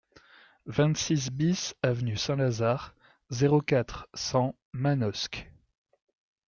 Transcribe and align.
vingt-six 0.65 1.29
BIS 1.29 1.75
avenue 1.83 2.17
Saint-Lazare, 2.17 2.95
zéro 3.29 3.61
quatre, 3.61 4.09
cent, 4.15 4.55
Manosque 4.73 5.47